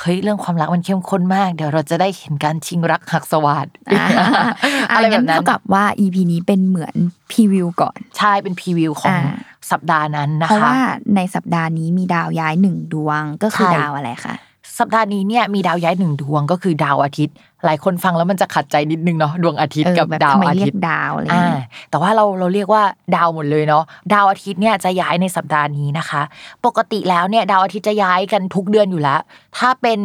[0.00, 4.06] เฮ้ยเรื่องความรักมันเข้มข้นมาก เดี๋ยวเราจะได้เห็นการชิงรักหักสวัสดอ่า
[4.92, 6.94] อะไรแบบนั้นเท่ากับว่า EP นี้เป็นเหมือน
[7.30, 9.36] พรีวิวก่อนใช่เป็นพรีวิวของอ่า
[9.70, 10.78] สัปดาห์นั้นนะเพราะคะว่า
[11.16, 14.34] ในสัปดาห์นี้มีดาวย้ายหนึ่งดวงก็คือใช่ดาวอะไรคะ
[14.78, 22.82] สัปดาห์นี้เนี่ยมีดาวย้ายหนึ่งดวงก็คือดาวอาทิตย์ หลายคนฟังแล้วมันจะขัดใจนิดนึงเนาะดวงอาทิตย์เออกับแบบดาวทำไมอาเรีทิยตกย์ดาวอะไรอ่าเงี้ยแต่ว่าเราเราเรียกว่า
[23.16, 26.22] ดาวหมดเลยเนาะดาวอาทิตย์เนี่ยจะย้ายในสัปดาห์นี้นะคะ
[26.66, 29.20] ปกติแล้วเนี่ยดาวอาทิตย์จะย้ายกันทุกเดือนอยู่แล้ว
[29.58, 30.00] ถ้าเป็น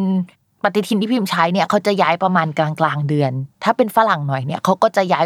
[0.64, 3.32] ปฏิทินที่พิมพ์ใช้เนี่ยเขาจะย้ายประมาณกลางกลางๆเดือน
[3.64, 5.26] ถ้าเป็นฝรั่งหน่อยเนี่ยเขาก็จะย้าย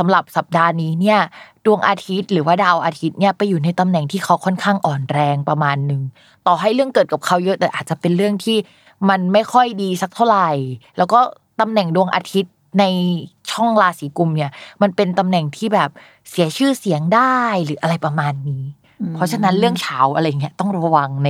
[0.05, 1.19] ำหรับสัปดาห์นี้เนี่ย
[1.65, 6.01] ดวงอาทิตย์หรือว่าดาวอาทิตย์เนี่ยไปอยู่ในตำแหน่งที่เขาค่อนข้างอ่อนแรงประมาณหนึ่ง
[6.47, 8.57] ต่อให้เรื่องเกิดกับเขาเยอะแต่อาจจะเป็นเรื่องที่
[9.09, 10.49] มันไม่ค่อยดีสักเท่าไหร่
[10.97, 11.19] แล้วก็
[11.61, 12.83] ตำแหน่งดวงอาทิตย์ใน
[13.51, 14.51] ช่องราศีกุมเนี่ย
[14.81, 15.89] มันเป็นตำแหน่งที่แบบ
[16.29, 18.63] เสียชื่อเสียงได้หรืออะไรประมาณนี้
[19.01, 21.29] อืมเพราะฉะนั้นเรื่องเช้าอะไรเงี้ยต้องระวังใน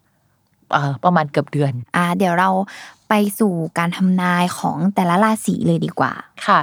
[1.03, 2.49] ประมาณเกือบเดือนอ่าเดี๋ยวเรา
[3.09, 6.11] ไปสู่การทำนายของแต่ละราศีเลยดีกว่า
[6.45, 6.59] ค่ะ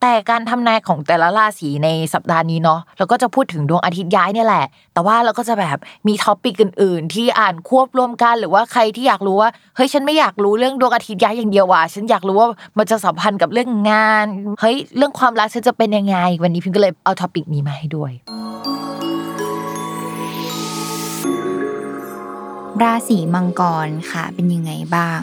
[0.00, 5.78] แต่การทำนายของแต่ละราศีในสัปดาห์นี้เนาะเราก็จะพูดถึงดวงอาทิตย์ย้ายเนี่ยแหละ แต่ว่าเราก็จะแบบ
[6.08, 12.48] มี topic อื่น ๆ ที่อ่านควบรวมกันหรือว่าใครที่อยากรู้ว่าเฮ้ยฉันไม่อยากรู้เรื่องดวงอาทิตย์ย้ายอย่างเดียวว่ะฉันอยากรู้ว่า
[12.78, 14.26] มันจะสัมพันธ์กับเรื่องงาน
[14.60, 18.12] เฮ้ยเรื่องความรักฉันจะเป็นยังไง วันนี้พิมก็เลยเอา topic นี้มาให้ด้วย
[22.82, 25.18] ราศีมังกรค่ะ เป็นยังไงบ้าง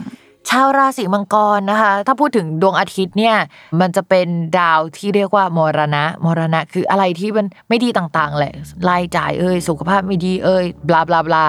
[0.48, 3.36] ชาวราศีมังกรนะคะ ถ้าพูดถึงดวงอาทิตย์เนี่ย
[3.80, 4.28] มันจะเป็น
[4.58, 8.52] ดาวที่เรียกว่ามรณะ มรณะคืออะไรที่มันไม่ดีต่างๆแหละ
[8.88, 11.46] รายจ่ายเอ่ยสุขภาพไม่ดีเอ่ยบลาบลาบลา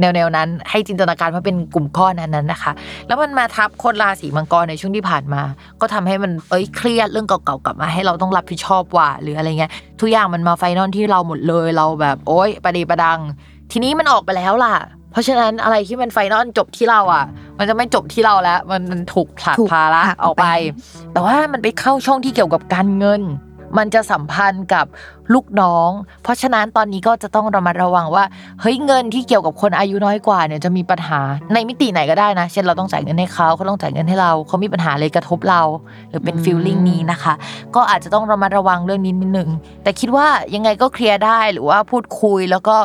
[0.00, 2.72] แนวๆนั้นให้จินตนาการว่าเป็นกลุ่มก้อนนั้นนะคะ
[3.06, 5.42] แล้วมันมาทับคนราศีมังกรในช่วงที่ผ่านมา
[5.80, 13.20] ก็ทำให้มันเอ้ยเครียดเรื่องเก่าๆกลับมาให้เราต้องรับผิดชอบว่าหรืออะไรเงี้ยทุกอย่างมันมาไฟนอลที่เราหมดเลยเราแบบโอ๊ยประดีประดัง
[13.72, 14.76] ทีนี้มันออกไปแล้วล่ะ
[15.12, 17.24] เพราะฉะนั้นอะไรที่มันไฟนอลจบที่เราอะ
[17.58, 23.22] มันจะไม่จบที่เราแล้ว มันมันถูกผลักถูกภาระผลักออกไปออกไป แต่ว่ามันไปเข้าช่องที่เกี่ยวกับการเงิน
[23.78, 24.86] มันจะสัมพันธ์กับ
[25.34, 25.90] ลูกน้อง
[26.22, 28.24] เพราะฉะนั้นตอนนี้ก็จะต้องระมัดระวังว่า
[28.60, 31.20] เฮ้ยเงินที่เกี่ยวกับคนอายุน้อยกว่าเนี่ยจะมีปัญหา
[31.54, 35.62] ในมิติไหนก็ได้นะ เช่นเราต้องจ่ายเงินให้เขาเขาต้องจ่ายเงินให้เราเขามีปัญหาเลยกระทบเรา
[36.08, 37.34] หรือเป็นอืมฟีลลิ่งนี้นะคะ
[37.74, 39.50] ก็อาจจะต้องระมัดระวังเรื่องนี้นิดนึง
[39.82, 42.76] แต่คิดว่ายังไงก็เคลียร์ได้หรือว่าพูดคุยแล้วก็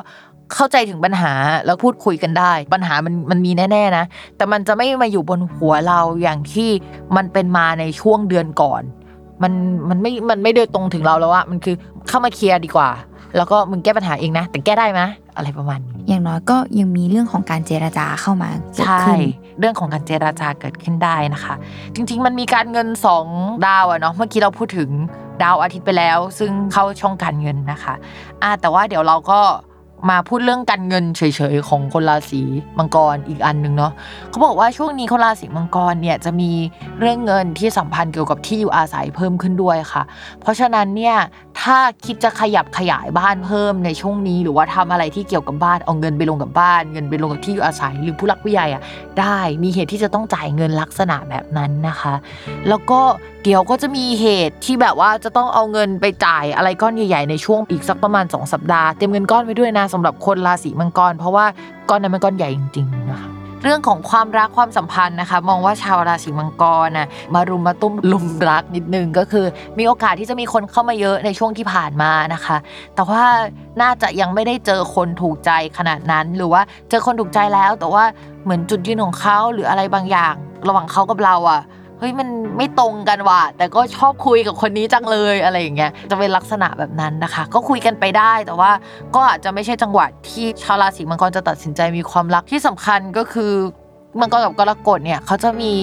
[0.54, 1.34] เข้าใจถึงปัญหา
[1.66, 4.06] แล้วพูดคุยกันได้ ปัญหามันมันมีแน่ๆนะ
[4.38, 6.70] แต่มันจะไม่มาอยู่บนหัวเราอย่างที่
[7.16, 8.82] มันเป็นมาในช่วงเดือนก่อน
[9.44, 9.54] มัน
[9.90, 11.76] มันไม่มันไม่เดินตรงถึงเราแล้วอะมันคือ
[12.08, 12.90] เข้ามาเคลียร์ดีกว่า
[13.38, 15.02] แล้วก็มึงแก้ปัญหาเองนะ แต่แก้ได้ไหม
[15.36, 19.20] อะไรประมาณนี้อย่างน้อยก็ยังมีเรื่องของการเจรจาเข้ามาเกิดใช่ขึ้น
[19.60, 21.56] เรื่องของการเจราจาเกิดขึ้นได้นะคะ
[21.96, 23.26] จริง ๆ มันมีการเงินสอง
[23.68, 24.90] ดาวอะเนาะเมื่อกี้เราพูดถึง
[25.44, 27.94] ดาวอาทิตย์ไปแล้ว ซึ่งเข้าช่องการเงินนะคะ
[28.44, 29.40] อะแต่ว่าเดี๋ยวเราก็
[30.10, 31.22] มาพูดเรื่องการเงินเฉ
[31.54, 32.42] ยๆของคนราศี
[32.78, 33.92] มังกรอีกอันหนึ่งเนาะ
[34.30, 36.52] เขาบอกว่าช่วงนี้คนราศีมังกรเนี่ยจะมี
[37.00, 40.04] เรื่องเงินที่สัมพันธ์เกี่ยวกับที่อยู่อาศัยเพิ่มขึ้นด้วยค่ะ
[40.42, 41.16] เพราะฉะนั้นเนี่ย
[41.62, 48.82] ถ้าคิดจะขยับขยายบ้านเพิ่มในช่วงนี้ หรือว่าทำอะไรที่เกี่ยวกับบ้านเอาเงินไปลงกับบ้าน เงินไปลงกับที่อยู่อาศัยหรือผู้หลักผู้ใหญ่อะ
[49.20, 52.14] ได้มีเหตุที่จะต้องจ่ายเงินลักษณะแบบนั้นนะคะ
[52.70, 53.00] แล้วก็
[53.44, 61.46] เดี๋ยวก็จะมีเหตุที่แบบว่าจะต้องเอาเงินไปจ่ายอะไรก้อนใหญ่ๆในช่วงอีกสักประมาณ 2 สัปดาห์เตรียมเงินก้อนไว้ด้วยนะสำหรับคนราศีมังกร เพราะว่า
[61.90, 69.46] ก้อนนั้นมันก้อนใหญ่จริงๆนะคะ เรื่องของความรักความสัมพันธ์นะคะ มองว่าชาวราศีมังกรน่ะมารุมมาตุ้มลุมรักนิดนึงก็คือ
[69.78, 72.58] มีโอกาสที่จะมีคนเข้ามาเยอะในช่วงที่ผ่านมานะคะ
[72.96, 73.24] แต่ว่า
[73.82, 78.04] น่าจะยังไม่ได้เจอคนถูกใจขนาดนั้น หรือว่าเจอคนถูกใจแล้ว แต่ว่า
[78.44, 80.34] เหมือนจุดยืนของเขาหรืออะไรบางอย่าง
[80.68, 81.62] ระหว่างเขากับเราอะ
[82.00, 88.72] เฮ้ยมันไม่ตรงกันว่ะแต่ก็ชอบคุยกับคนนี้จังเลยอะไรอย่างเงี้ยจะเป็นลักษณะแบบนั้นนะคะ ก็คุยกันไปได้แต่ว่า
[89.16, 93.52] ก็อาจจะไม่ใช่จังหวะที่ชาวราศีมังกรจะตัดสินใจมีความรักที่สำคัญก็คือ
[94.20, 95.74] มังกรกับกรกฎเนี่ยเขาจะมี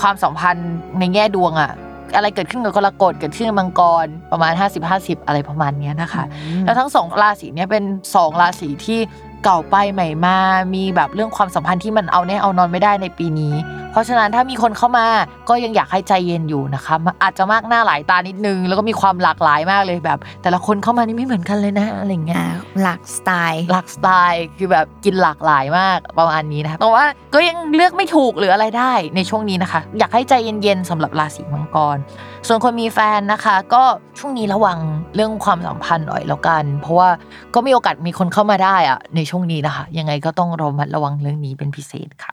[0.00, 1.72] ความสัมพันธ์ในแง่ดวงอะ
[2.16, 4.52] อะไรเกิดขึ้นกับกรกฎเกิดขึ้นกับมังกรประมาณ
[4.90, 6.24] 50-50 อะไรประมาณเนี้ยนะคะ
[6.64, 7.84] แล้วทั้งสองราศีเนี่ยเป็น
[8.14, 9.00] สองราศีที่
[9.44, 10.36] เก่าไปใหม่มา
[10.74, 13.54] มีแบบเรื่องความสัมพันธ์ที่มันเอาแน่เอานอนไม่ได้ในปีนี้
[13.92, 15.06] เพราะฉะนั้นถ้ามีคนเข้ามา
[15.48, 22.48] ก็ยังอยากให้ใจเย็นอยู่นะคะมันอาจจะมากหน้าหลายตานิดนึง แล้วก็มีความหลากหลายมากเลยแบบ แต่ละคนเข้ามานี่ไม่เหมือนกันเลยนะอะไรอย่างเงี้ยอ่า
[22.82, 31.98] หลักสไตล์ หลากสไตล์คือแบบกินหลากหลายมากประมาณนี้นะคะแต่ว่าก็ยังเลือกไม่ถูกหรืออะไรได้ในช่วงนี้นะคะ อยากให้ใจเย็นๆสำหรับราศีมังกร
[32.46, 33.82] ส่วนคนมีแฟนนะคะ ก็
[34.18, 34.78] ช่วงนี้ระวัง
[35.14, 37.08] เรื่องความสัมพันธ์หน่อยแล้วกัน เพราะว่า
[37.54, 42.32] ก็มีโอกาสมีคนเข้ามาได้อะในช่วงนี้นะคะ ยังไงก็ต้องระมัดระวังเรื่องนี้เป็นพิเศษค่ะ